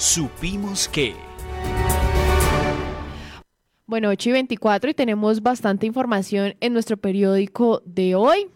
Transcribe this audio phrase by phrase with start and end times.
[0.00, 1.14] Supimos que...
[3.84, 8.48] Bueno, 8 y 24 y tenemos bastante información en nuestro periódico de hoy.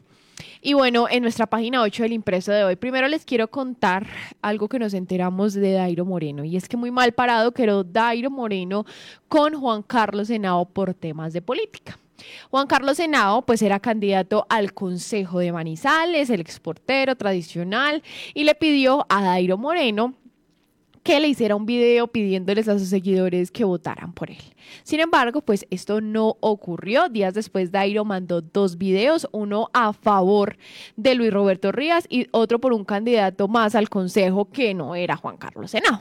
[0.62, 4.06] Y bueno, en nuestra página 8 del impreso de hoy, primero les quiero contar
[4.40, 6.44] algo que nos enteramos de Dairo Moreno.
[6.44, 8.86] Y es que muy mal parado quedó Dairo Moreno
[9.28, 11.98] con Juan Carlos Henao por temas de política.
[12.48, 18.02] Juan Carlos Henao, pues era candidato al Consejo de Manizales, el exportero tradicional,
[18.32, 20.14] y le pidió a Dairo Moreno
[21.04, 24.38] que le hiciera un video pidiéndoles a sus seguidores que votaran por él.
[24.82, 27.10] Sin embargo, pues esto no ocurrió.
[27.10, 30.56] Días después, Dairo mandó dos videos, uno a favor
[30.96, 35.16] de Luis Roberto Rías y otro por un candidato más al consejo que no era
[35.16, 36.00] Juan Carlos Senao.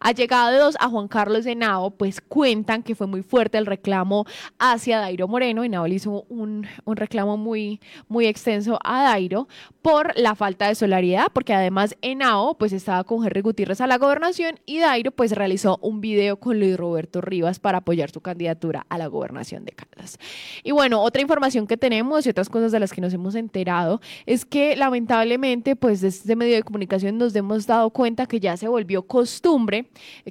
[0.00, 4.24] Allegados a Juan Carlos Henao, pues cuentan que fue muy fuerte el reclamo
[4.58, 5.64] hacia Dairo Moreno.
[5.64, 9.48] Henao le hizo un, un, reclamo muy, muy extenso a Dairo
[9.82, 13.98] por la falta de solidaridad, porque además Henao pues estaba con Henry Gutiérrez a la
[13.98, 18.86] gobernación y Dairo pues realizó un video con Luis Roberto Rivas para apoyar su candidatura
[18.88, 20.18] a la gobernación de Caldas.
[20.62, 24.00] Y bueno, otra información que tenemos y otras cosas de las que nos hemos enterado
[24.26, 28.56] es que lamentablemente pues desde este medio de comunicación nos hemos dado cuenta que ya
[28.56, 29.63] se volvió costumbre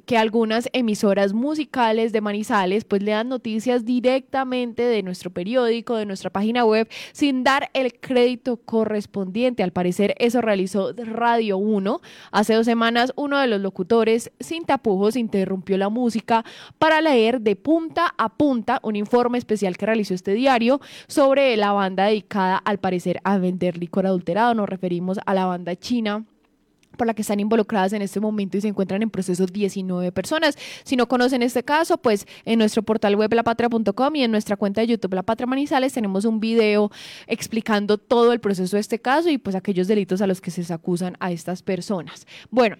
[0.06, 6.06] que algunas emisoras musicales de Manizales pues le dan noticias directamente de nuestro periódico, de
[6.06, 9.62] nuestra página web, sin dar el crédito correspondiente.
[9.62, 12.00] Al parecer eso realizó Radio 1.
[12.32, 16.44] Hace dos semanas uno de los locutores sin tapujos interrumpió la música
[16.78, 21.72] para leer de punta a punta un informe especial que realizó este diario sobre la
[21.72, 24.54] banda dedicada al parecer a vender licor adulterado.
[24.54, 26.24] Nos referimos a la banda china
[26.96, 30.56] por la que están involucradas en este momento y se encuentran en proceso 19 personas.
[30.84, 34.80] Si no conocen este caso, pues en nuestro portal web lapatria.com y en nuestra cuenta
[34.80, 36.90] de YouTube La Patria Manizales tenemos un video
[37.26, 40.72] explicando todo el proceso de este caso y pues aquellos delitos a los que se
[40.72, 42.26] acusan a estas personas.
[42.50, 42.76] Bueno,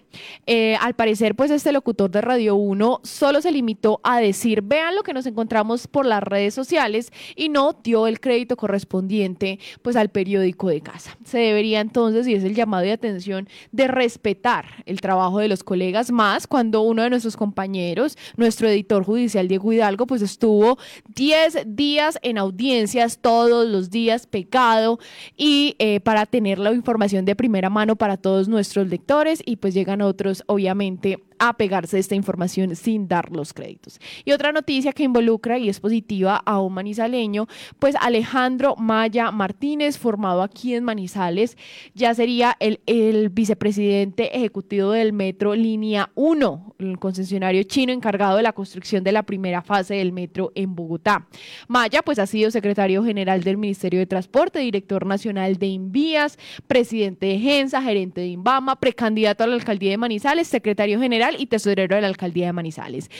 [0.46, 4.94] eh, al parecer pues este locutor de Radio 1 solo se limitó a decir, vean
[4.94, 9.96] lo que nos encontramos por las redes sociales y no dio el crédito correspondiente pues
[9.96, 11.16] al periódico de casa.
[11.24, 15.64] Se debería entonces, y es el llamado de atención, de respetar el trabajo de los
[15.64, 20.78] colegas más cuando uno de nuestros compañeros, nuestro editor judicial Diego Hidalgo, pues estuvo
[21.14, 24.98] 10 días en audiencias todos los días pecado
[25.38, 29.72] y eh, para tener la información de primera mano para todos nuestros lectores y pues
[29.72, 31.18] llegan otros obviamente
[31.48, 34.00] a pegarse esta información sin dar los créditos.
[34.24, 37.46] Y otra noticia que involucra y es positiva a un manizaleño,
[37.78, 41.58] pues Alejandro Maya Martínez, formado aquí en Manizales,
[41.94, 48.42] ya sería el, el vicepresidente ejecutivo del Metro Línea 1, el concesionario chino encargado de
[48.42, 51.26] la construcción de la primera fase del metro en Bogotá.
[51.68, 57.26] Maya, pues ha sido secretario general del Ministerio de Transporte, director nacional de Invías, presidente
[57.26, 61.96] de Gensa, gerente de Inbama, precandidato a la alcaldía de Manizales, secretario general y tesorero
[61.96, 63.10] de la alcaldía de Manizales.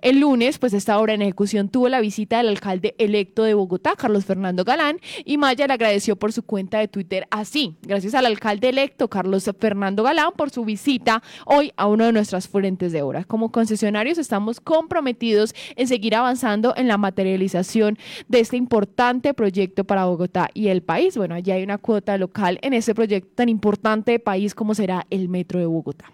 [0.00, 3.94] El lunes, pues esta obra en ejecución tuvo la visita del alcalde electo de Bogotá,
[3.96, 7.76] Carlos Fernando Galán, y Maya le agradeció por su cuenta de Twitter así.
[7.82, 12.48] Gracias al alcalde electo, Carlos Fernando Galán, por su visita hoy a uno de nuestras
[12.48, 13.24] fuentes de obra.
[13.24, 20.06] Como concesionarios estamos comprometidos en seguir avanzando en la materialización de este importante proyecto para
[20.06, 21.16] Bogotá y el país.
[21.16, 25.06] Bueno, allí hay una cuota local en este proyecto tan importante de país como será
[25.10, 26.06] el Metro de Bogotá.